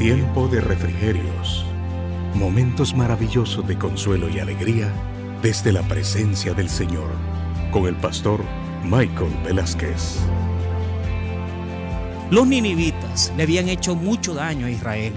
[0.00, 1.62] Tiempo de refrigerios.
[2.34, 4.90] Momentos maravillosos de consuelo y alegría
[5.42, 7.10] desde la presencia del Señor.
[7.70, 8.42] Con el pastor
[8.82, 10.20] Michael Velázquez.
[12.30, 15.12] Los ninivitas le habían hecho mucho daño a Israel.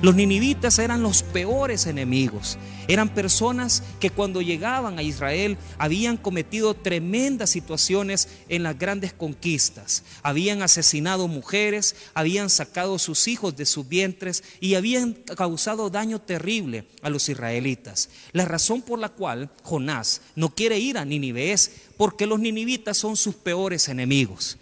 [0.00, 2.56] Los ninivitas eran los peores enemigos.
[2.86, 10.04] Eran personas que cuando llegaban a Israel habían cometido tremendas situaciones en las grandes conquistas.
[10.22, 16.86] Habían asesinado mujeres, habían sacado sus hijos de sus vientres y habían causado daño terrible
[17.02, 18.08] a los israelitas.
[18.30, 22.96] La razón por la cual Jonás no quiere ir a Nínive es porque los ninivitas
[22.96, 24.58] son sus peores enemigos.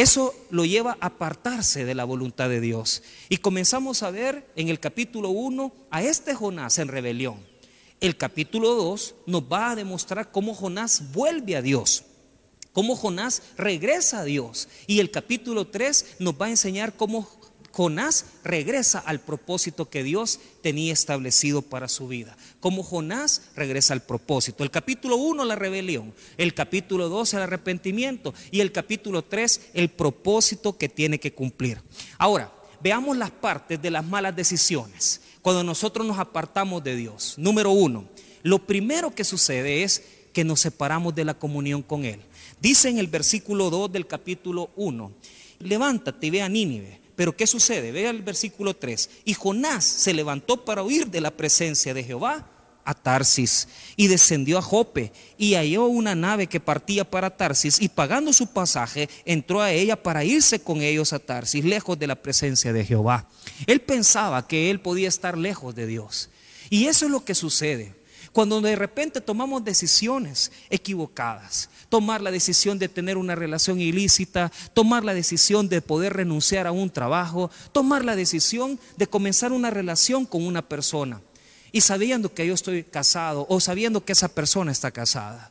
[0.00, 3.02] Eso lo lleva a apartarse de la voluntad de Dios.
[3.28, 7.36] Y comenzamos a ver en el capítulo 1 a este Jonás en rebelión.
[8.00, 12.04] El capítulo 2 nos va a demostrar cómo Jonás vuelve a Dios,
[12.72, 14.68] cómo Jonás regresa a Dios.
[14.86, 17.28] Y el capítulo 3 nos va a enseñar cómo
[17.72, 22.36] Jonás regresa al propósito que Dios tenía establecido para su vida.
[22.58, 24.64] Como Jonás regresa al propósito.
[24.64, 26.12] El capítulo 1, la rebelión.
[26.36, 28.34] El capítulo 2, el arrepentimiento.
[28.50, 31.80] Y el capítulo 3, el propósito que tiene que cumplir.
[32.18, 35.20] Ahora, veamos las partes de las malas decisiones.
[35.40, 37.34] Cuando nosotros nos apartamos de Dios.
[37.38, 38.04] Número uno,
[38.42, 42.20] lo primero que sucede es que nos separamos de la comunión con Él.
[42.60, 45.12] Dice en el versículo 2 del capítulo 1,
[45.60, 47.92] levántate y ve a Nínive pero ¿qué sucede?
[47.92, 49.10] Vea el versículo 3.
[49.26, 52.48] Y Jonás se levantó para huir de la presencia de Jehová
[52.82, 57.90] a Tarsis y descendió a Jope y halló una nave que partía para Tarsis y
[57.90, 62.16] pagando su pasaje entró a ella para irse con ellos a Tarsis, lejos de la
[62.16, 63.28] presencia de Jehová.
[63.66, 66.30] Él pensaba que él podía estar lejos de Dios.
[66.70, 67.99] Y eso es lo que sucede.
[68.32, 75.04] Cuando de repente tomamos decisiones equivocadas, tomar la decisión de tener una relación ilícita, tomar
[75.04, 80.26] la decisión de poder renunciar a un trabajo, tomar la decisión de comenzar una relación
[80.26, 81.20] con una persona
[81.72, 85.50] y sabiendo que yo estoy casado o sabiendo que esa persona está casada.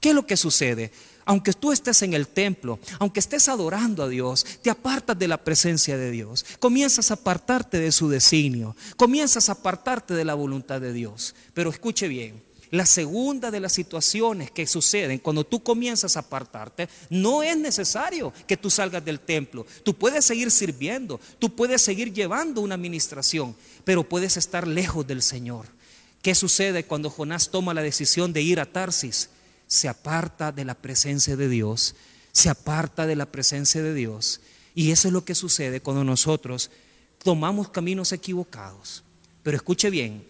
[0.00, 0.92] ¿Qué es lo que sucede?
[1.28, 5.36] Aunque tú estés en el templo, aunque estés adorando a Dios, te apartas de la
[5.36, 10.80] presencia de Dios, comienzas a apartarte de su designio, comienzas a apartarte de la voluntad
[10.80, 11.34] de Dios.
[11.52, 16.88] Pero escuche bien, la segunda de las situaciones que suceden cuando tú comienzas a apartarte,
[17.10, 19.66] no es necesario que tú salgas del templo.
[19.82, 25.20] Tú puedes seguir sirviendo, tú puedes seguir llevando una administración, pero puedes estar lejos del
[25.20, 25.66] Señor.
[26.22, 29.28] ¿Qué sucede cuando Jonás toma la decisión de ir a Tarsis?
[29.68, 31.94] Se aparta de la presencia de Dios,
[32.32, 34.40] se aparta de la presencia de Dios.
[34.74, 36.70] Y eso es lo que sucede cuando nosotros
[37.22, 39.04] tomamos caminos equivocados.
[39.42, 40.24] Pero escuche bien,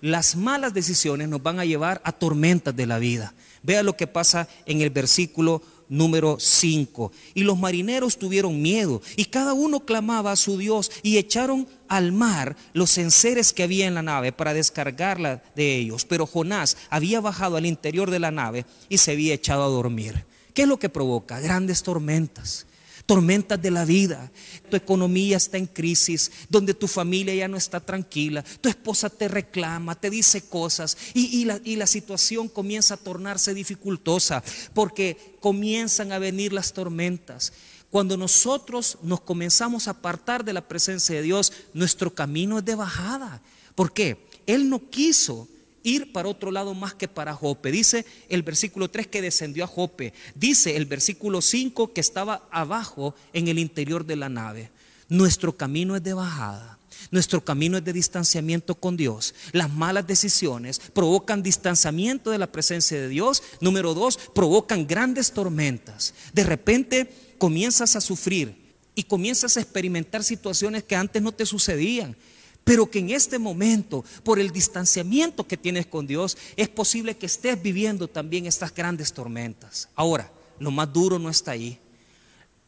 [0.00, 3.34] las malas decisiones nos van a llevar a tormentas de la vida.
[3.62, 7.12] Vea lo que pasa en el versículo número 5.
[7.34, 12.12] Y los marineros tuvieron miedo y cada uno clamaba a su Dios y echaron al
[12.12, 16.04] mar los enseres que había en la nave para descargarla de ellos.
[16.06, 20.24] Pero Jonás había bajado al interior de la nave y se había echado a dormir.
[20.54, 21.40] ¿Qué es lo que provoca?
[21.40, 22.66] Grandes tormentas
[23.06, 24.30] tormentas de la vida.
[24.70, 29.28] Tu economía está en crisis, donde tu familia ya no está tranquila, tu esposa te
[29.28, 34.42] reclama, te dice cosas y, la, la situación comienza a tornarse dificultosa
[34.74, 37.52] porque comienzan a venir las tormentas.
[37.90, 42.74] Cuando nosotros nos comenzamos a apartar de la presencia de Dios, nuestro camino es de
[42.74, 43.42] bajada.
[43.74, 44.26] ¿Por qué?
[44.46, 45.46] Él no quiso
[45.82, 47.70] ir para otro lado más que para Jope.
[47.72, 50.12] Dice el versículo 3 que descendió a Jope.
[50.34, 54.70] Dice el versículo 5 que estaba abajo en el interior de la nave.
[55.08, 56.78] Nuestro camino es de bajada.
[57.10, 59.34] Nuestro camino es de distanciamiento con Dios.
[59.52, 63.42] Las malas decisiones provocan distanciamiento de la presencia de Dios.
[63.60, 66.14] Número dos, provocan grandes tormentas.
[66.32, 72.16] De repente comienzas a sufrir y comienzas a experimentar situaciones que antes no te sucedían
[72.64, 77.26] pero que en este momento, por el distanciamiento que tienes con Dios, es posible que
[77.26, 79.88] estés viviendo también estas grandes tormentas.
[79.94, 81.78] Ahora, lo más duro no está ahí.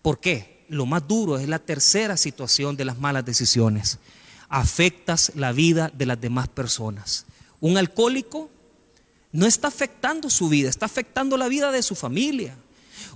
[0.03, 0.65] ¿Por qué?
[0.69, 3.99] Lo más duro es la tercera situación de las malas decisiones.
[4.49, 7.27] Afectas la vida de las demás personas.
[7.61, 8.51] Un alcohólico
[9.33, 12.57] no está afectando su vida, está afectando la vida de su familia.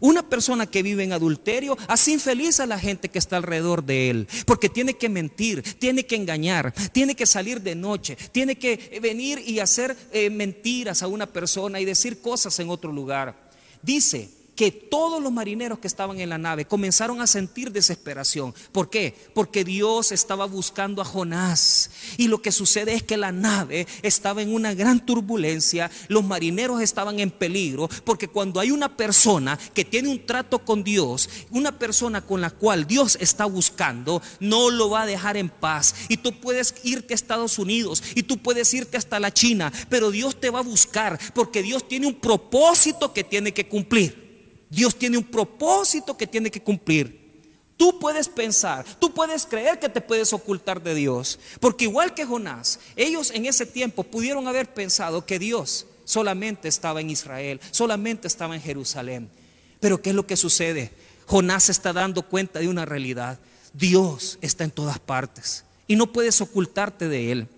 [0.01, 4.11] Una persona que vive en adulterio hace infeliz a la gente que está alrededor de
[4.11, 8.99] él, porque tiene que mentir, tiene que engañar, tiene que salir de noche, tiene que
[9.03, 13.49] venir y hacer eh, mentiras a una persona y decir cosas en otro lugar.
[13.83, 18.53] Dice que todos los marineros que estaban en la nave comenzaron a sentir desesperación.
[18.73, 19.15] ¿Por qué?
[19.33, 21.93] Porque Dios estaba buscando a Jonás.
[22.17, 26.83] Y lo que sucede es que la nave estaba en una gran turbulencia, los marineros
[26.83, 31.79] estaban en peligro, porque cuando hay una persona que tiene un trato con Dios, una
[31.79, 35.95] persona con la cual Dios está buscando, no lo va a dejar en paz.
[36.09, 40.11] Y tú puedes irte a Estados Unidos y tú puedes irte hasta la China, pero
[40.11, 44.28] Dios te va a buscar porque Dios tiene un propósito que tiene que cumplir.
[44.71, 47.29] Dios tiene un propósito que tiene que cumplir.
[47.77, 51.39] Tú puedes pensar, tú puedes creer que te puedes ocultar de Dios.
[51.61, 57.01] Porque igual que Jonás, ellos en ese tiempo pudieron haber pensado que Dios solamente estaba
[57.01, 59.31] en Israel, solamente estaba en Jerusalén.
[59.79, 60.91] Pero ¿qué es lo que sucede?
[61.27, 63.39] Jonás se está dando cuenta de una realidad.
[63.73, 67.49] Dios está en todas partes y no puedes ocultarte de Él.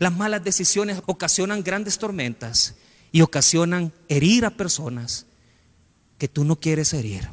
[0.00, 2.74] Las malas decisiones ocasionan grandes tormentas
[3.12, 5.26] y ocasionan herir a personas
[6.18, 7.28] que tú no quieres herir,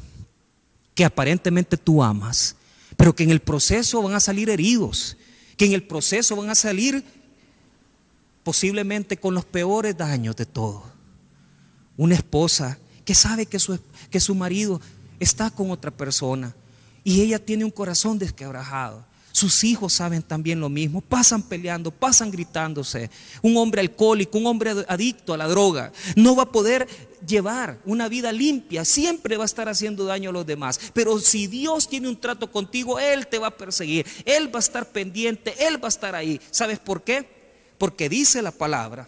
[0.94, 2.56] que aparentemente tú amas,
[2.96, 5.16] pero que en el proceso van a salir heridos,
[5.56, 7.04] que en el proceso van a salir
[8.42, 10.84] posiblemente con los peores daños de todo.
[11.96, 13.78] Una esposa que sabe que su,
[14.10, 14.80] que su marido
[15.18, 16.54] está con otra persona
[17.02, 19.04] y ella tiene un corazón desquebrajado.
[19.36, 23.10] Sus hijos saben también lo mismo, pasan peleando, pasan gritándose.
[23.42, 26.88] Un hombre alcohólico, un hombre adicto a la droga, no va a poder
[27.28, 30.80] llevar una vida limpia, siempre va a estar haciendo daño a los demás.
[30.94, 34.60] Pero si Dios tiene un trato contigo, Él te va a perseguir, Él va a
[34.60, 36.40] estar pendiente, Él va a estar ahí.
[36.50, 37.28] ¿Sabes por qué?
[37.76, 39.06] Porque dice la palabra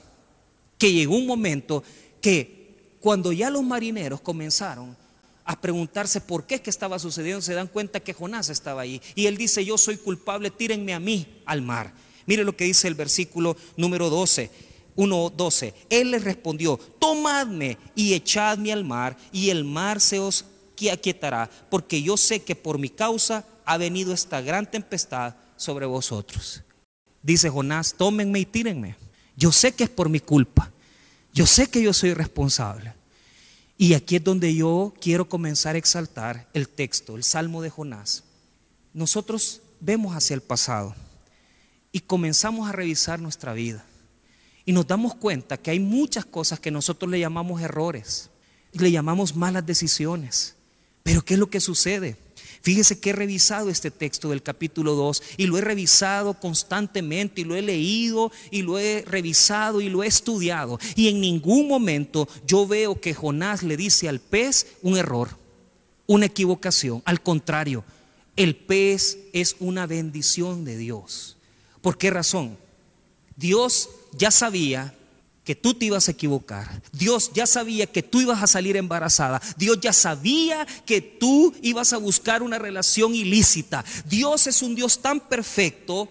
[0.77, 1.83] que llegó un momento
[2.21, 4.95] que cuando ya los marineros comenzaron
[5.49, 9.00] a preguntarse por qué es que estaba sucediendo, se dan cuenta que Jonás estaba ahí.
[9.15, 11.95] Y él dice, yo soy culpable, tírenme a mí al mar.
[12.27, 14.50] Mire lo que dice el versículo número 12.
[14.95, 15.73] 1.12.
[15.89, 20.45] Él les respondió, tomadme y echadme al mar, y el mar se os
[20.93, 26.62] aquietará, porque yo sé que por mi causa ha venido esta gran tempestad sobre vosotros.
[27.23, 28.97] Dice Jonás, tómenme y tírenme.
[29.35, 30.71] Yo sé que es por mi culpa.
[31.33, 32.98] Yo sé que yo soy responsable.
[33.81, 38.25] Y aquí es donde yo quiero comenzar a exaltar el texto, el Salmo de Jonás.
[38.93, 40.97] Nosotros vemos hacia el pasado
[41.93, 43.85] y comenzamos a revisar nuestra vida.
[44.65, 48.31] Y nos damos cuenta que hay muchas cosas que nosotros le llamamos errores,
[48.73, 50.57] le llamamos malas decisiones.
[51.05, 52.17] Pero ¿qué es lo que sucede?
[52.61, 57.45] Fíjese que he revisado este texto del capítulo 2 y lo he revisado constantemente y
[57.45, 60.79] lo he leído y lo he revisado y lo he estudiado.
[60.97, 65.31] Y en ningún momento yo veo que Jonás le dice al pez un error,
[66.07, 67.03] una equivocación.
[67.05, 67.85] Al contrario,
[68.37, 71.37] el pez es una bendición de Dios.
[71.81, 72.59] ¿Por qué razón?
[73.37, 74.98] Dios ya sabía
[75.49, 76.83] que tú te ibas a equivocar.
[76.93, 79.41] Dios ya sabía que tú ibas a salir embarazada.
[79.56, 83.83] Dios ya sabía que tú ibas a buscar una relación ilícita.
[84.05, 86.11] Dios es un Dios tan perfecto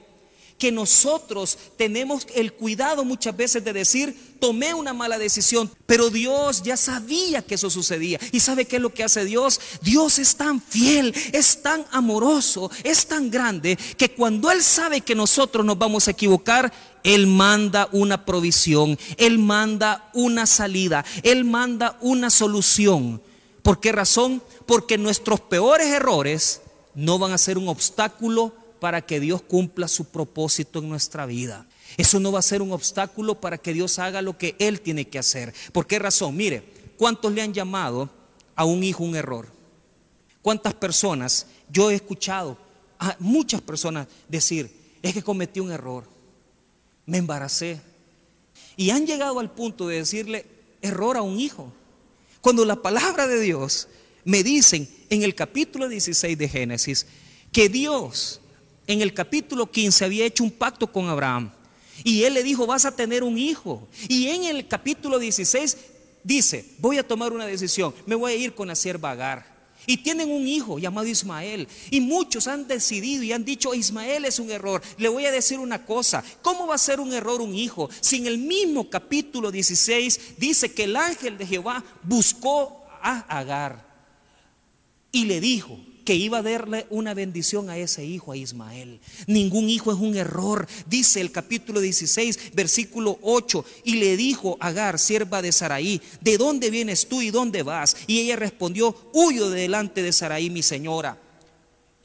[0.58, 6.64] que nosotros tenemos el cuidado muchas veces de decir, tomé una mala decisión, pero Dios
[6.64, 8.20] ya sabía que eso sucedía.
[8.32, 9.60] ¿Y sabe qué es lo que hace Dios?
[9.82, 15.16] Dios es tan fiel, es tan amoroso, es tan grande, que cuando Él sabe que
[15.16, 21.98] nosotros nos vamos a equivocar, Él manda una provisión, Él manda una salida, Él manda
[22.02, 23.22] una solución.
[23.62, 24.42] ¿Por qué razón?
[24.66, 26.62] Porque nuestros peores errores
[26.96, 31.68] no van a ser un obstáculo para que Dios cumpla su propósito en nuestra vida.
[31.98, 35.08] Eso no va a ser un obstáculo para que Dios haga lo que Él tiene
[35.08, 35.54] que hacer.
[35.72, 36.36] ¿Por qué razón?
[36.36, 36.64] Mire,
[36.98, 38.10] ¿cuántos le han llamado
[38.56, 39.48] a un hijo un error?
[40.42, 41.48] ¿Cuántas personas?
[41.70, 42.58] Yo he escuchado
[43.00, 46.06] a muchas personas decir, es que cometí un error,
[47.06, 47.82] me embaracé.
[48.76, 50.46] Y han llegado al punto de decirle
[50.82, 51.72] error a un hijo.
[52.42, 53.88] Cuando la palabra de Dios
[54.24, 57.08] me dicen en el capítulo 16 de Génesis
[57.52, 58.42] que Dios
[58.88, 61.52] en el capítulo 15 había hecho un pacto con Abraham.
[62.04, 63.88] Y él le dijo, vas a tener un hijo.
[64.08, 65.78] Y en el capítulo 16
[66.24, 69.58] dice, voy a tomar una decisión, me voy a ir con la sierva Agar.
[69.86, 71.68] Y tienen un hijo llamado Ismael.
[71.90, 74.82] Y muchos han decidido y han dicho, Ismael es un error.
[74.98, 77.90] Le voy a decir una cosa, ¿cómo va a ser un error un hijo?
[78.02, 83.88] Si en el mismo capítulo 16 dice que el ángel de Jehová buscó a Agar
[85.12, 89.02] y le dijo, que iba a darle una bendición a ese hijo, a Ismael.
[89.26, 95.00] Ningún hijo es un error, dice el capítulo 16, versículo 8, y le dijo Agar,
[95.00, 97.98] sierva de Saraí, ¿de dónde vienes tú y dónde vas?
[98.08, 101.22] Y ella respondió, huyo de delante de Saraí, mi señora.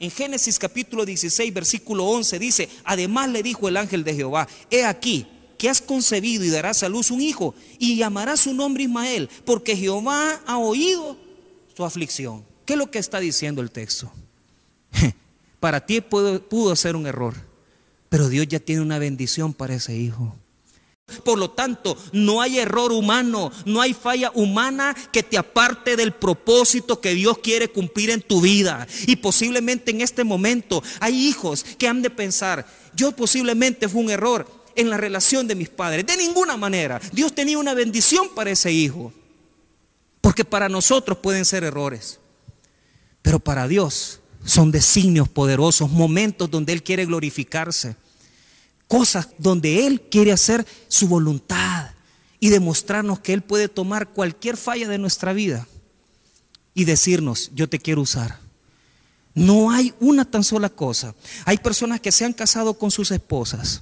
[0.01, 4.83] En Génesis capítulo 16, versículo 11 dice, además le dijo el ángel de Jehová, he
[4.83, 5.25] aquí,
[5.57, 9.77] que has concebido y darás a luz un hijo, y llamará su nombre Ismael, porque
[9.77, 11.15] Jehová ha oído
[11.73, 12.51] su aflicción.
[12.65, 14.11] ¿Qué es lo que está diciendo el texto?
[15.59, 17.35] Para ti pudo, pudo ser un error,
[18.09, 20.35] pero Dios ya tiene una bendición para ese hijo.
[21.23, 26.13] Por lo tanto, no hay error humano, no hay falla humana que te aparte del
[26.13, 28.87] propósito que Dios quiere cumplir en tu vida.
[29.05, 32.65] Y posiblemente en este momento hay hijos que han de pensar,
[32.95, 36.05] yo posiblemente fue un error en la relación de mis padres.
[36.05, 36.99] De ninguna manera.
[37.11, 39.13] Dios tenía una bendición para ese hijo.
[40.21, 42.19] Porque para nosotros pueden ser errores.
[43.23, 47.95] Pero para Dios son designios poderosos, momentos donde Él quiere glorificarse
[48.93, 51.89] cosas donde Él quiere hacer su voluntad
[52.39, 55.67] y demostrarnos que Él puede tomar cualquier falla de nuestra vida
[56.75, 58.37] y decirnos, yo te quiero usar.
[59.33, 61.15] No hay una tan sola cosa.
[61.45, 63.81] Hay personas que se han casado con sus esposas.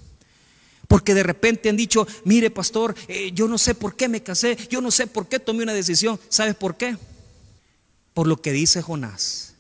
[0.88, 4.58] Porque de repente han dicho, mire pastor, eh, yo no sé por qué me casé,
[4.70, 6.18] yo no sé por qué tomé una decisión.
[6.30, 6.96] ¿Sabes por qué?
[8.14, 9.56] Por lo que dice Jonás.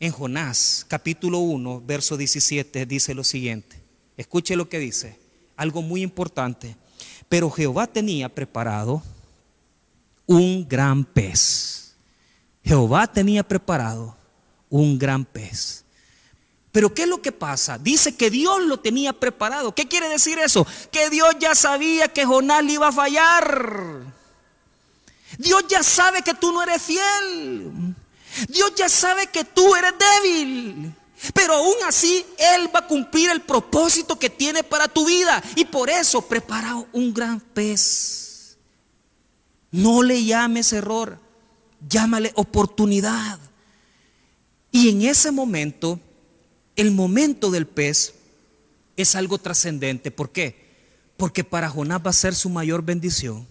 [0.00, 3.82] En Jonás capítulo 1, verso 17 dice lo siguiente.
[4.16, 5.18] Escuche lo que dice,
[5.56, 6.76] algo muy importante.
[7.28, 9.02] Pero Jehová tenía preparado
[10.26, 11.94] un gran pez.
[12.62, 14.16] Jehová tenía preparado
[14.70, 15.84] un gran pez.
[16.72, 17.78] Pero ¿qué es lo que pasa?
[17.78, 19.74] Dice que Dios lo tenía preparado.
[19.74, 20.66] ¿Qué quiere decir eso?
[20.90, 24.02] Que Dios ya sabía que Jonás le iba a fallar.
[25.38, 27.94] Dios ya sabe que tú no eres fiel.
[28.48, 30.94] Dios ya sabe que tú eres débil.
[31.32, 35.42] Pero aún así, Él va a cumplir el propósito que tiene para tu vida.
[35.56, 38.58] Y por eso prepara un gran pez.
[39.70, 41.18] No le llames error,
[41.88, 43.38] llámale oportunidad.
[44.70, 45.98] Y en ese momento,
[46.76, 48.14] el momento del pez
[48.96, 50.10] es algo trascendente.
[50.10, 50.64] ¿Por qué?
[51.16, 53.46] Porque para Jonás va a ser su mayor bendición.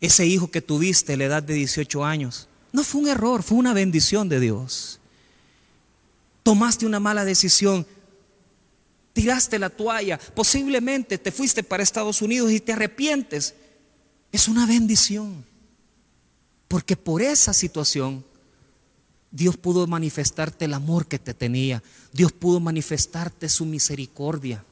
[0.00, 3.58] Ese hijo que tuviste a la edad de 18 años, no fue un error, fue
[3.58, 5.00] una bendición de Dios
[6.42, 7.86] tomaste una mala decisión,
[9.12, 13.54] tiraste la toalla, posiblemente te fuiste para Estados Unidos y te arrepientes,
[14.32, 15.44] es una bendición.
[16.68, 18.24] Porque por esa situación
[19.30, 24.64] Dios pudo manifestarte el amor que te tenía, Dios pudo manifestarte su misericordia.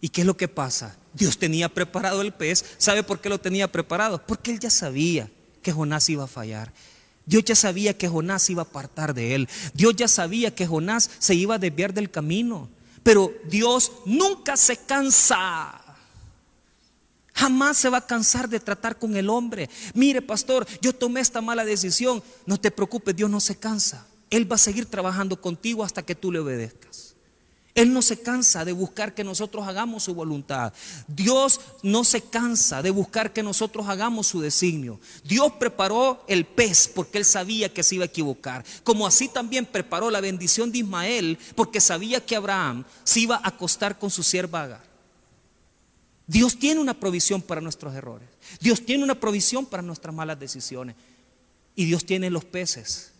[0.00, 0.96] ¿Y qué es lo que pasa?
[1.14, 2.64] Dios tenía preparado el pez.
[2.78, 4.22] ¿Sabe por qué lo tenía preparado?
[4.26, 5.30] Porque él ya sabía
[5.62, 6.72] que Jonás iba a fallar.
[7.24, 9.48] Dios ya sabía que Jonás iba a apartar de él.
[9.74, 12.68] Dios ya sabía que Jonás se iba a desviar del camino.
[13.02, 15.80] Pero Dios nunca se cansa.
[17.34, 19.68] Jamás se va a cansar de tratar con el hombre.
[19.94, 22.22] Mire, pastor, yo tomé esta mala decisión.
[22.46, 24.06] No te preocupes, Dios no se cansa.
[24.30, 27.05] Él va a seguir trabajando contigo hasta que tú le obedezcas.
[27.76, 30.72] Él no se cansa de buscar que nosotros hagamos su voluntad.
[31.06, 34.98] Dios no se cansa de buscar que nosotros hagamos su designio.
[35.24, 38.64] Dios preparó el pez porque él sabía que se iba a equivocar.
[38.82, 43.48] Como así también preparó la bendición de Ismael porque sabía que Abraham se iba a
[43.48, 44.82] acostar con su sierva Agar.
[46.26, 48.26] Dios tiene una provisión para nuestros errores.
[48.58, 50.96] Dios tiene una provisión para nuestras malas decisiones.
[51.74, 53.12] Y Dios tiene los peces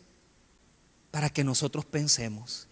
[1.11, 2.66] para que nosotros pensemos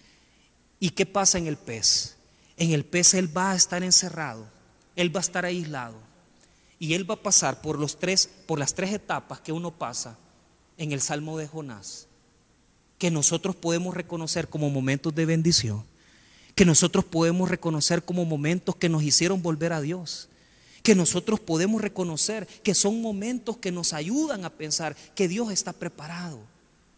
[0.80, 2.16] ¿Y qué pasa en el pez?
[2.56, 4.46] En el pez él va a estar encerrado,
[4.96, 5.96] él va a estar aislado
[6.78, 10.18] y él va a pasar por los tres por las tres etapas que uno pasa
[10.76, 12.06] en el Salmo de Jonás,
[12.98, 15.84] que nosotros podemos reconocer como momentos de bendición,
[16.54, 20.28] que nosotros podemos reconocer como momentos que nos hicieron volver a Dios,
[20.82, 25.72] que nosotros podemos reconocer que son momentos que nos ayudan a pensar que Dios está
[25.72, 26.53] preparado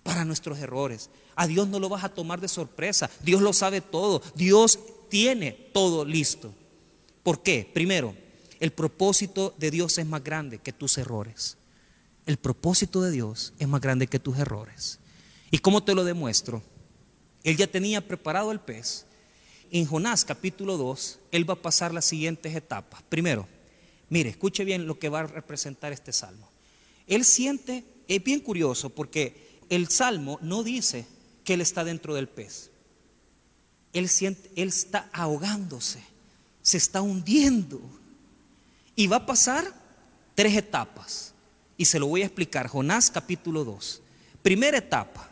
[0.06, 1.10] para nuestros errores.
[1.34, 3.10] A Dios no lo vas a tomar de sorpresa.
[3.24, 4.22] Dios lo sabe todo.
[4.36, 6.54] Dios tiene todo listo.
[7.24, 7.68] ¿Por qué?
[7.74, 8.14] Primero,
[8.60, 11.58] el propósito de Dios es más grande que tus errores.
[12.24, 15.00] El propósito de Dios es más grande que tus errores.
[15.50, 16.62] ¿Y cómo te lo demuestro?
[17.42, 19.06] Él ya tenía preparado el pez.
[19.72, 23.02] En Jonás capítulo 2, él va a pasar las siguientes etapas.
[23.08, 23.48] Primero,
[24.08, 26.48] mire, escuche bien lo que va a representar este salmo.
[27.08, 31.06] Él siente, es bien curioso porque el salmo no dice
[31.44, 32.70] que él está dentro del pez.
[33.92, 34.10] Él,
[34.56, 36.00] está ahogándose,
[36.62, 37.80] se está hundiendo.
[38.94, 39.72] Y va a pasar
[40.34, 41.32] tres etapas.
[41.78, 42.68] Y se lo voy a explicar.
[42.68, 44.02] Jonás capítulo 2.
[44.42, 45.30] Primera etapa.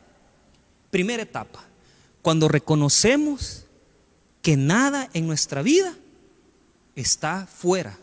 [0.91, 1.64] Primera etapa.
[2.23, 3.67] Cuando reconocemos
[4.41, 5.95] que nada en nuestra vida
[6.97, 7.99] está fuera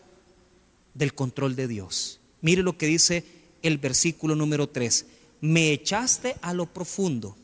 [0.94, 2.20] del control de Dios.
[2.40, 3.24] Mire lo que dice
[3.62, 5.06] el versículo número 3.
[5.42, 7.36] Me echaste a lo profundo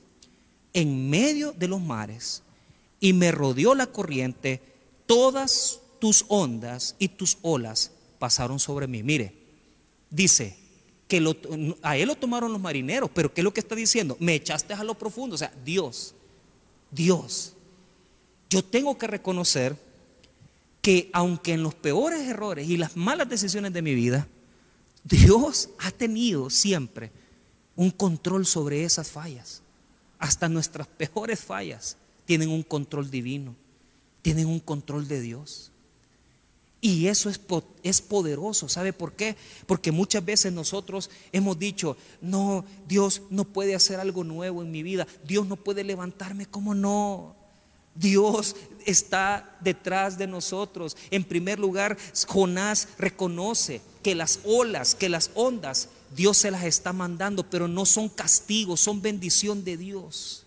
[0.73, 2.43] en medio de los mares
[3.01, 4.63] y me rodeó la corriente,
[5.07, 9.03] todas tus ondas y tus olas pasaron sobre mí.
[9.03, 9.35] Mire,
[10.11, 10.57] dice,
[11.09, 11.35] que
[11.83, 14.17] a él lo tomaron los marineros, pero ¿qué es lo que está diciendo?
[14.21, 16.15] Me echaste a lo profundo, o sea, Dios,
[16.91, 17.55] Dios.
[18.51, 19.75] Yo tengo que reconocer
[20.83, 24.29] que aunque en los peores errores y las malas decisiones de mi vida,
[25.03, 27.11] Dios ha tenido siempre
[27.79, 29.63] un control sobre esas fallas.
[30.19, 33.55] Hasta nuestras peores fallas tienen un control divino,
[34.21, 35.71] tienen un control de Dios.
[36.81, 37.41] Y eso es,
[37.85, 38.69] es poderoso.
[38.69, 39.37] ¿Sabe por qué?
[39.67, 44.83] Porque muchas veces nosotros hemos dicho, no, Dios no puede hacer algo nuevo en mi
[44.83, 45.07] vida.
[45.25, 46.47] Dios no puede levantarme.
[46.47, 47.37] ¿Cómo no?
[47.95, 48.57] Dios
[48.87, 50.97] está detrás de nosotros.
[51.13, 56.93] En primer lugar, Jonás reconoce que las olas, que las ondas, Dios se las está
[56.93, 60.45] mandando, pero no son castigos, son bendición de Dios.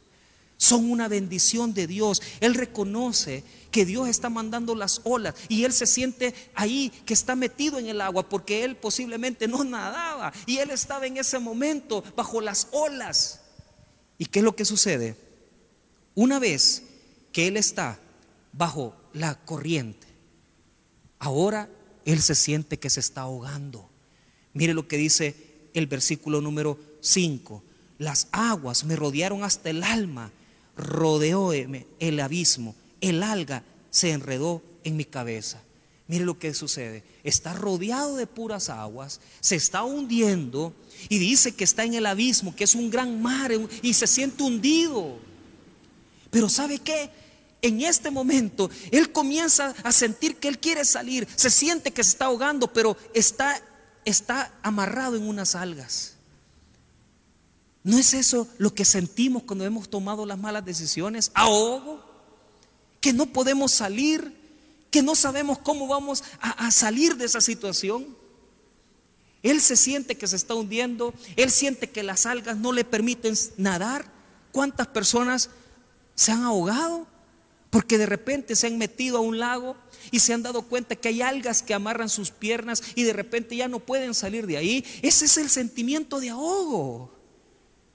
[0.57, 2.21] Son una bendición de Dios.
[2.39, 7.35] Él reconoce que Dios está mandando las olas y él se siente ahí que está
[7.35, 12.03] metido en el agua porque él posiblemente no nadaba y él estaba en ese momento
[12.15, 13.41] bajo las olas.
[14.19, 15.15] ¿Y qué es lo que sucede?
[16.13, 16.83] Una vez
[17.31, 17.99] que él está
[18.53, 20.05] bajo la corriente,
[21.17, 21.69] ahora
[22.05, 23.89] él se siente que se está ahogando.
[24.53, 27.63] Mire lo que dice el versículo número 5.
[27.97, 30.31] Las aguas me rodearon hasta el alma,
[30.75, 35.61] rodeóme el abismo, el alga se enredó en mi cabeza.
[36.07, 37.03] Mire lo que sucede.
[37.23, 40.73] Está rodeado de puras aguas, se está hundiendo
[41.07, 43.51] y dice que está en el abismo, que es un gran mar
[43.81, 45.19] y se siente hundido.
[46.29, 47.09] Pero ¿sabe qué?
[47.61, 52.09] En este momento él comienza a sentir que él quiere salir, se siente que se
[52.09, 53.61] está ahogando, pero está
[54.05, 56.15] está amarrado en unas algas.
[57.83, 61.31] ¿No es eso lo que sentimos cuando hemos tomado las malas decisiones?
[61.33, 62.03] Ahogo,
[62.99, 64.37] que no podemos salir,
[64.91, 68.05] que no sabemos cómo vamos a, salir de esa situación.
[69.41, 73.33] Él se siente que se está hundiendo, él siente que las algas no le permiten
[73.57, 74.05] nadar.
[74.51, 75.49] ¿Cuántas personas
[76.13, 77.07] se han ahogado?
[77.71, 79.75] Porque de repente se han metido a un lago
[80.11, 83.55] y se han dado cuenta que hay algas que amarran sus piernas y de repente
[83.55, 84.85] ya no pueden salir de ahí.
[85.01, 87.15] Ese es el sentimiento de ahogo.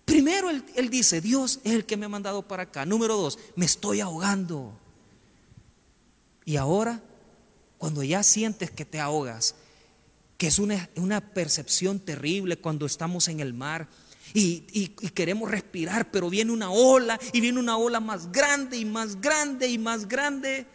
[0.07, 2.87] Primero él, dice, Dios es el que me ha mandado para acá.
[2.87, 4.73] Número dos, me estoy ahogando.
[6.47, 7.03] Y ahora,
[7.77, 9.57] cuando ya sientes que te ahogas,
[10.39, 13.89] que es una percepción terrible cuando estamos en el mar,
[14.35, 18.85] y, y, queremos respirar, pero viene una ola y viene una ola más grande y
[18.85, 20.67] más grande y más grande.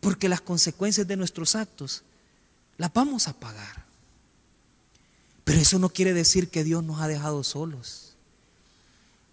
[0.00, 2.04] Porque las consecuencias de nuestros actos
[2.76, 3.84] las vamos a pagar.
[5.44, 8.14] Pero eso no quiere decir que Dios nos ha dejado solos.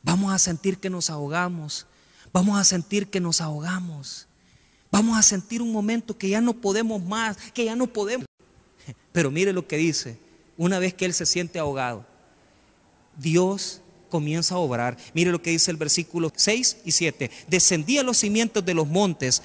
[0.02, 1.86] Vamos a sentir que nos ahogamos.
[2.32, 4.28] Vamos a sentir que nos ahogamos.
[4.92, 8.26] Vamos a sentir un momento que ya no podemos más, que ya no podemos.
[9.12, 10.18] Pero mire lo que dice,
[10.58, 12.06] una vez que Él se siente ahogado.
[13.18, 14.98] Dios comienza a obrar.
[15.14, 17.32] Mire lo que dice el versículo 6 y 7.
[17.48, 19.42] Descendí a los cimientos de los montes,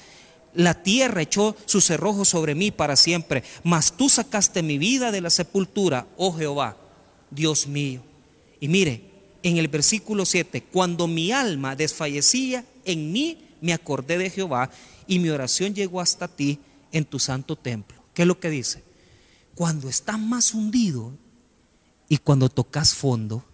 [0.54, 5.20] la tierra echó sus cerrojos sobre mí para siempre, mas tú sacaste mi vida de
[5.20, 6.76] la sepultura, oh Jehová,
[7.30, 8.02] Dios mío.
[8.58, 9.10] Y mire,
[9.42, 14.70] en el versículo 7, cuando mi alma desfallecía, en mí me acordé de Jehová
[15.06, 16.58] y mi oración llegó hasta ti
[16.92, 18.02] en tu santo templo.
[18.12, 18.82] ¿Qué es lo que dice?
[19.54, 21.12] Cuando estás más hundido
[22.08, 23.44] y cuando tocas fondo,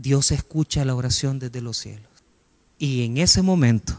[0.00, 2.08] Dios escucha la oración desde los cielos.
[2.78, 3.94] Y en ese momento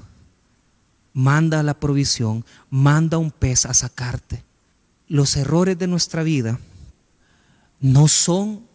[1.13, 4.43] manda la provisión, manda un pez a sacarte.
[5.07, 6.59] Los errores de nuestra vida
[7.79, 8.65] no son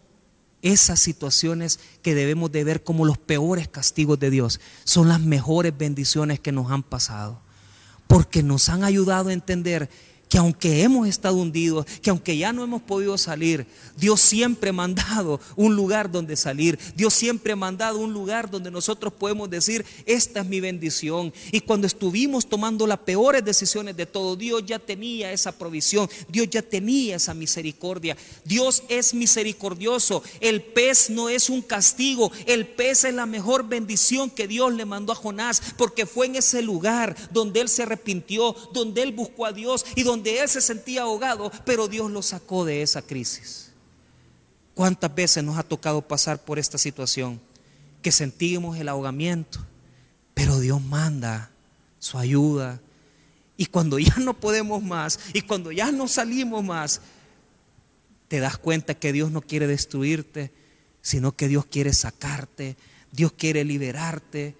[0.61, 5.77] esas situaciones que debemos de ver como los peores castigos de Dios, son las mejores
[5.77, 7.41] bendiciones que nos han pasado,
[8.07, 9.89] porque nos han ayudado a entender
[10.29, 14.73] que aunque hemos estado hundidos, que aunque ya no hemos podido salir, Dios siempre ha
[14.73, 16.77] mandado un lugar donde salir.
[16.95, 21.33] Dios siempre ha mandado un lugar donde nosotros podemos decir, esta es mi bendición.
[21.51, 26.49] Y cuando estuvimos tomando las peores decisiones de todo, Dios ya tenía esa provisión, Dios
[26.49, 28.17] ya tenía esa misericordia.
[28.43, 30.23] Dios es misericordioso.
[30.41, 34.85] El pez no es un castigo, el pez es la mejor bendición que Dios le
[34.85, 39.45] mandó a Jonás, porque fue en ese lugar donde él se arrepintió, donde él buscó
[39.45, 43.01] a Dios y donde donde él se sentía ahogado, pero Dios lo sacó de esa
[43.01, 43.71] crisis.
[44.73, 47.39] ¿Cuántas veces nos ha tocado pasar por esta situación?
[48.01, 49.59] Que sentimos el ahogamiento,
[50.33, 51.51] pero Dios manda
[51.99, 52.79] su ayuda.
[53.57, 57.01] Y cuando ya no podemos más, y cuando ya no salimos más,
[58.27, 60.51] te das cuenta que Dios no quiere destruirte,
[61.01, 62.75] sino que Dios quiere sacarte,
[63.11, 64.55] Dios quiere liberarte,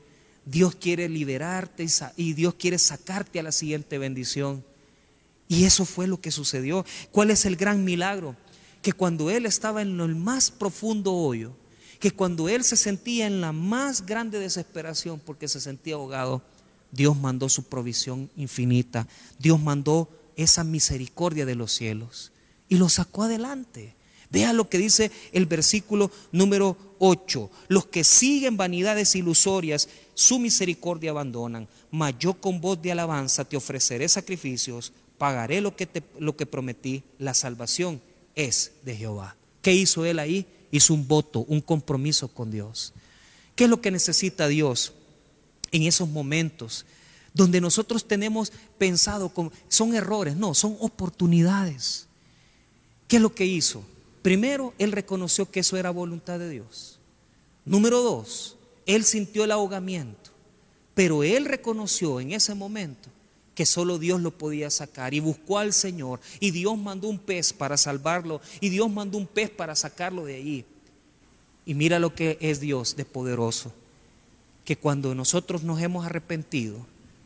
[0.45, 4.63] Dios quiere liberarte y Dios quiere sacarte a la siguiente bendición.
[5.47, 6.85] Y eso fue lo que sucedió.
[7.11, 8.35] ¿Cuál es el gran milagro?
[8.81, 11.51] que cuando él estaba en el más profundo hoyo,
[11.99, 16.41] que cuando él se sentía en la más grande desesperación porque se sentía ahogado,
[16.91, 19.07] Dios mandó su provisión infinita,
[19.39, 22.31] Dios mandó esa misericordia de los cielos
[22.69, 23.95] y lo sacó adelante.
[24.29, 27.49] Vea lo que dice el versículo número 8.
[27.69, 31.67] Los que siguen vanidades ilusorias, su misericordia abandonan.
[31.91, 36.45] Mas yo con voz de alabanza te ofreceré sacrificios, pagaré lo que, te, lo que
[36.45, 37.03] prometí.
[37.19, 38.01] La salvación
[38.35, 39.35] es de Jehová.
[39.61, 40.45] ¿Qué hizo él ahí?
[40.71, 42.93] Hizo un voto, un compromiso con Dios.
[43.55, 44.93] ¿Qué es lo que necesita Dios
[45.71, 46.85] en esos momentos
[47.33, 50.35] donde nosotros tenemos pensado, como, son errores?
[50.35, 52.07] No, son oportunidades.
[53.07, 53.83] ¿Qué es lo que hizo?
[54.21, 56.99] Primero, él reconoció que eso era voluntad de Dios.
[57.65, 60.31] Número dos, él sintió el ahogamiento,
[60.93, 63.09] pero él reconoció en ese momento
[63.57, 67.53] que solo Dios lo podía sacar y buscó al Señor y Dios mandó un pez
[67.53, 70.65] para salvarlo y Dios mandó un pez para sacarlo de allí.
[71.65, 73.73] Y mira lo que es Dios de poderoso,
[74.63, 76.85] que cuando nosotros nos hemos arrepentido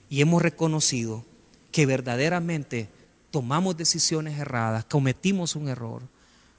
[0.09, 1.25] y hemos reconocido
[1.69, 2.87] que verdaderamente
[3.29, 6.01] tomamos decisiones erradas, cometimos un error,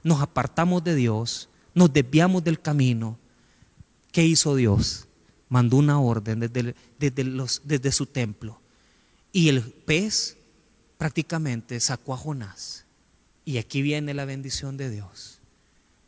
[0.03, 3.17] nos apartamos de Dios, nos desviamos del camino,
[4.13, 5.09] ¿qué hizo Dios?
[5.49, 7.25] Mandó una orden desde, desde,
[7.65, 8.62] desde su templo.
[9.33, 10.37] Y el pez
[10.99, 12.85] prácticamente sacó a Jonás.
[13.45, 15.41] Y aquí viene la bendición de Dios.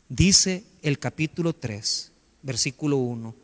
[0.07, 2.11] Dice el capítulo 3,
[2.43, 3.35] versículo 1,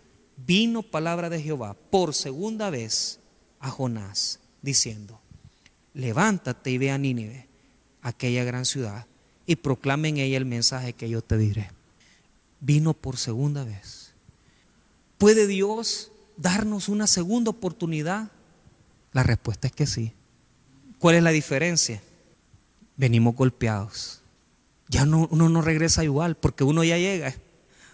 [0.46, 3.20] vino palabra de Jehová por segunda vez
[3.60, 5.20] a Jonás, diciendo,
[5.94, 7.48] levántate y ve a Nínive,
[8.02, 9.08] aquella gran ciudad,
[9.46, 11.72] y proclame en ella el mensaje que yo te diré.
[12.60, 14.13] Vino por segunda vez.
[15.17, 18.32] ¿Puede Dios darnos una segunda oportunidad?
[19.13, 20.13] La respuesta es que sí.
[21.00, 22.02] ¿Cuál es la diferencia?
[22.95, 24.21] Venimos golpeados.
[24.88, 27.34] Ya no, uno no regresa igual porque uno ya llega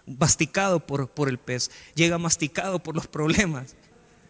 [0.05, 3.75] masticado por, por el pez, llega masticado por los problemas.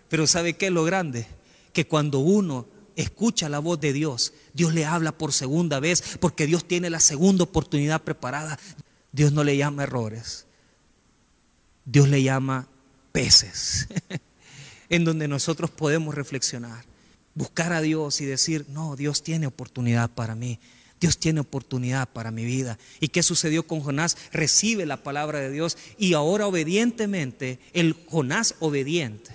[0.09, 1.27] Pero ¿sabe qué es lo grande?
[1.73, 6.47] Que cuando uno escucha la voz de Dios, Dios le habla por segunda vez porque
[6.47, 8.59] Dios tiene la segunda oportunidad preparada.
[9.11, 10.45] Dios no le llama errores,
[11.85, 12.67] Dios le llama
[13.11, 13.87] peces,
[14.89, 16.85] en donde nosotros podemos reflexionar,
[17.35, 20.59] buscar a Dios y decir, no, Dios tiene oportunidad para mí.
[20.99, 22.79] Dios tiene oportunidad para mi vida.
[22.99, 24.17] ¿Y qué sucedió con Jonás?
[24.31, 29.31] Recibe la palabra de Dios y ahora obedientemente, el Jonás obediente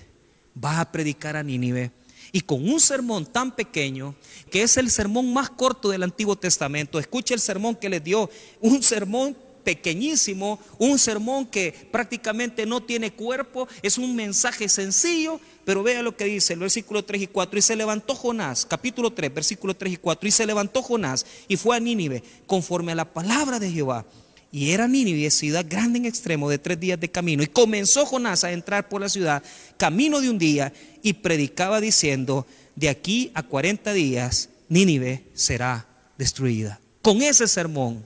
[0.61, 1.91] va a predicar a Nínive
[2.35, 4.15] y con un sermón tan pequeño,
[4.49, 8.29] que es el sermón más corto del Antiguo Testamento, escuche el sermón que les dio,
[8.59, 15.83] un sermón pequeñísimo, un sermón que prácticamente no tiene cuerpo, es un mensaje sencillo, pero
[15.83, 19.33] vea lo que dice el versículo 3 y 4, y se levantó Jonás, capítulo 3,
[19.33, 23.11] versículo 3 y 4, y se levantó Jonás y fue a Nínive conforme a la
[23.13, 24.05] palabra de Jehová.
[24.51, 27.41] Y era Nínive, ciudad grande en extremo, de tres días de camino.
[27.41, 29.41] Y comenzó Jonás a entrar por la ciudad,
[29.77, 30.71] camino de un día,
[31.01, 32.45] y predicaba diciendo,
[32.75, 35.87] de aquí a 40 días, Nínive será
[36.19, 36.79] destruida.
[37.01, 38.05] Con ese sermón,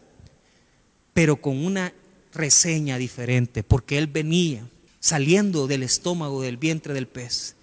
[1.18, 1.96] pero con una
[2.32, 7.56] reseña diferente, porque él venía saliendo del estómago, del vientre del pez.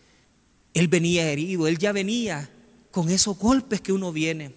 [0.73, 2.51] Él venía herido, él ya venía
[2.91, 4.51] con esos golpes que uno viene.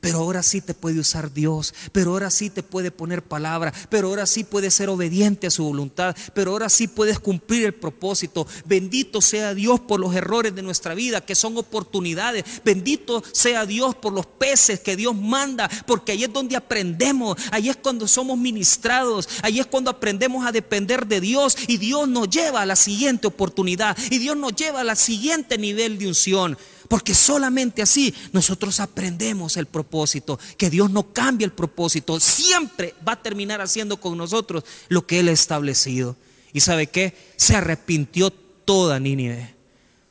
[0.00, 4.08] Pero ahora sí te puede usar Dios, pero ahora sí te puede poner palabra, pero
[4.08, 8.46] ahora sí puedes ser obediente a su voluntad, pero ahora sí puedes cumplir el propósito.
[8.64, 12.44] Bendito sea Dios por los errores de nuestra vida, que son oportunidades.
[12.64, 17.68] Bendito sea Dios por los peces que Dios manda, porque ahí es donde aprendemos, ahí
[17.68, 22.30] es cuando somos ministrados, ahí es cuando aprendemos a depender de Dios y Dios nos
[22.30, 26.56] lleva a la siguiente oportunidad y Dios nos lleva a la siguiente nivel de unción.
[26.88, 33.12] Porque solamente así nosotros aprendemos el propósito, que Dios no cambia el propósito, siempre va
[33.12, 36.16] a terminar haciendo con nosotros lo que Él ha establecido.
[36.52, 37.14] ¿Y sabe qué?
[37.36, 39.54] Se arrepintió toda Nínive.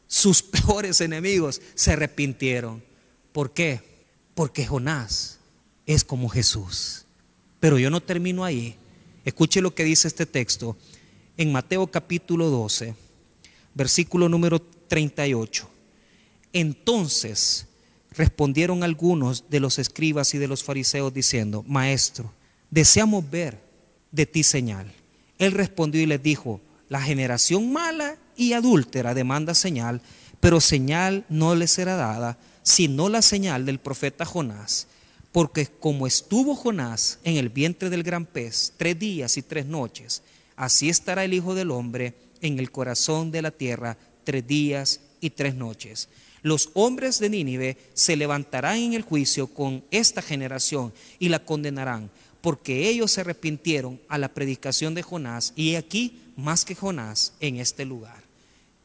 [0.07, 2.83] Sus peores enemigos se arrepintieron.
[3.31, 3.81] ¿Por qué?
[4.35, 5.39] Porque Jonás
[5.87, 7.05] es como Jesús.
[7.59, 8.75] Pero yo no termino ahí.
[9.25, 10.77] Escuche lo que dice este texto
[11.37, 12.95] en Mateo capítulo 12,
[13.73, 15.76] versículo número 38.
[16.53, 17.67] Entonces
[18.11, 22.31] respondieron algunos de los escribas y de los fariseos diciendo, Maestro,
[22.71, 23.61] deseamos ver
[24.11, 24.91] de ti señal.
[25.37, 30.01] Él respondió y les dijo, la generación mala y adúltera demanda señal,
[30.39, 34.87] pero señal no les será dada, sino la señal del profeta Jonás.
[35.31, 40.23] Porque como estuvo Jonás en el vientre del gran pez tres días y tres noches,
[40.55, 45.29] así estará el Hijo del Hombre en el corazón de la tierra tres días y
[45.29, 46.09] tres noches
[46.43, 52.09] los hombres de Nínive se levantarán en el juicio con esta generación y la condenarán,
[52.41, 57.57] porque ellos se arrepintieron a la predicación de Jonás y aquí más que Jonás en
[57.57, 58.23] este lugar.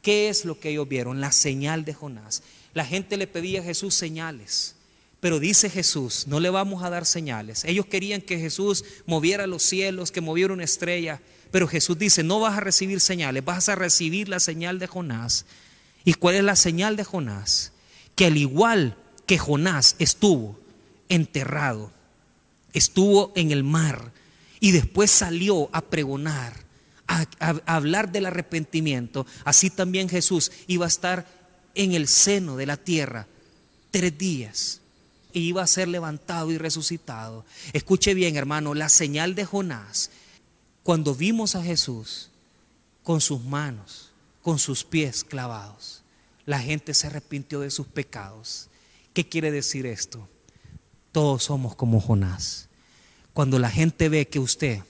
[0.01, 1.21] ¿Qué es lo que ellos vieron?
[1.21, 2.43] La señal de Jonás.
[2.75, 4.75] La gente le pedía a Jesús señales.
[5.21, 7.65] Pero dice Jesús, no le vamos a dar señales.
[7.65, 11.21] Ellos querían que Jesús moviera los cielos, que moviera una estrella.
[11.53, 15.45] Pero Jesús dice, no vas a recibir señales, vas a recibir la señal de Jonás.
[16.05, 17.73] ¿Y cuál es la señal de Jonás?
[18.15, 20.59] Que al igual que Jonás estuvo
[21.09, 21.91] enterrado,
[22.73, 24.13] estuvo en el mar
[24.61, 26.55] y después salió a pregonar,
[27.07, 27.27] a,
[27.67, 31.27] hablar del arrepentimiento, así también Jesús iba a estar
[31.75, 33.27] en el seno de la tierra
[33.91, 34.81] tres días
[35.33, 37.45] y iba a ser levantado y resucitado.
[37.73, 40.11] Escuche bien, hermano, la señal de Jonás,
[40.83, 42.31] cuando vimos a Jesús
[43.03, 44.12] con sus manos,
[44.43, 46.03] con sus pies clavados,
[46.45, 48.69] la gente se arrepintió de sus pecados.
[49.15, 50.29] ¿Qué quiere decir esto?
[51.13, 52.69] Todos somos como Jonás.
[53.33, 54.81] Cuando la gente ve que usted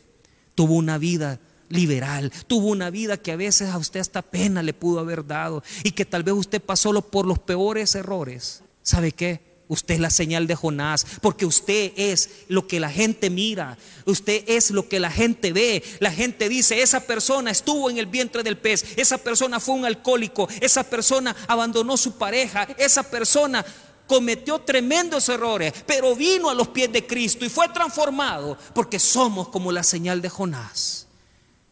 [0.55, 4.75] tuvo una vida liberal, tuvo una vida que a veces a usted hasta pena le
[4.75, 9.52] pudo haber dado y que tal vez usted pasó por los peores errores, ¿sabe qué?
[9.73, 14.45] Usted es la señal de Jonás, porque usted es lo que la gente mira, usted
[14.47, 15.83] es lo que la gente ve.
[15.99, 19.87] La gente dice, esa persona estuvo en el vientre del pez, esa persona fue un
[19.87, 23.65] alcohólico, esa persona abandonó su pareja, esa persona
[24.07, 29.49] cometió tremendos errores, pero vino a los pies de Cristo y fue transformado, porque somos
[29.49, 31.07] como la señal de Jonás,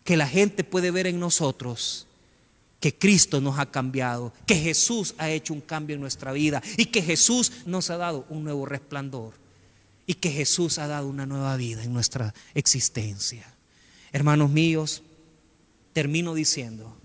[0.04, 2.06] que la gente puede ver en nosotros
[2.80, 6.86] que Cristo nos ha cambiado, que Jesús ha hecho un cambio en nuestra vida y
[6.86, 9.34] que Jesús nos ha dado un nuevo resplandor
[10.06, 13.46] y que Jesús ha dado una nueva vida en nuestra existencia.
[14.12, 15.02] Hermanos míos,
[15.92, 16.96] termino diciendo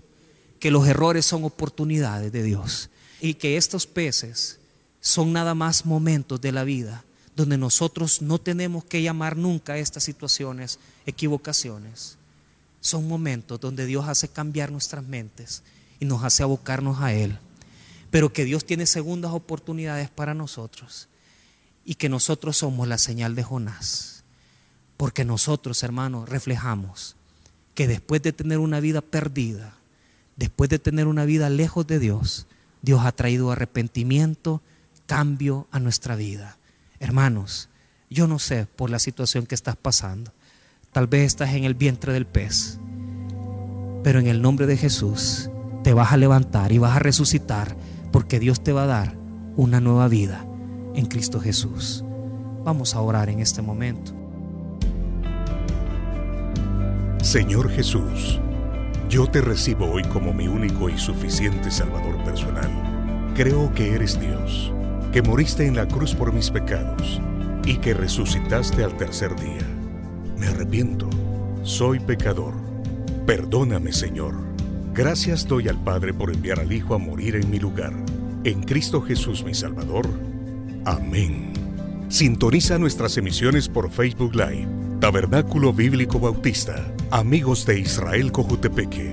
[0.58, 2.88] que los errores son oportunidades de Dios
[3.20, 4.58] y que estos peces
[5.00, 7.04] son nada más momentos de la vida
[7.36, 12.16] donde nosotros no tenemos que llamar nunca a estas situaciones equivocaciones
[12.86, 15.62] son momentos donde Dios hace cambiar nuestras mentes
[16.00, 17.38] y nos hace abocarnos a Él.
[18.10, 21.08] Pero que Dios tiene segundas oportunidades para nosotros
[21.84, 24.24] y que nosotros somos la señal de Jonás.
[24.96, 27.16] Porque nosotros, hermanos, reflejamos
[27.74, 29.74] que después de tener una vida perdida,
[30.36, 32.46] después de tener una vida lejos de Dios,
[32.82, 34.62] Dios ha traído arrepentimiento,
[35.06, 36.56] cambio a nuestra vida.
[37.00, 37.68] Hermanos,
[38.08, 40.32] yo no sé por la situación que estás pasando.
[40.96, 42.80] Tal vez estás en el vientre del pez.
[44.02, 45.50] Pero en el nombre de Jesús
[45.84, 47.76] te vas a levantar y vas a resucitar
[48.12, 49.14] porque Dios te va a dar
[49.56, 50.46] una nueva vida
[50.94, 52.02] en Cristo Jesús.
[52.64, 54.12] Vamos a orar en este momento.
[57.22, 58.40] Señor Jesús,
[59.10, 63.32] yo te recibo hoy como mi único y suficiente Salvador personal.
[63.34, 64.72] Creo que eres Dios,
[65.12, 67.20] que moriste en la cruz por mis pecados
[67.66, 69.75] y que resucitaste al tercer día
[70.38, 71.08] me arrepiento,
[71.62, 72.54] soy pecador.
[73.26, 74.34] Perdóname, Señor.
[74.94, 77.92] Gracias doy al Padre por enviar al Hijo a morir en mi lugar.
[78.44, 80.08] En Cristo Jesús mi Salvador.
[80.84, 81.52] Amén.
[82.08, 84.68] Sintoniza nuestras emisiones por Facebook Live,
[85.00, 89.12] Tabernáculo Bíblico Bautista, Amigos de Israel Cojutepeque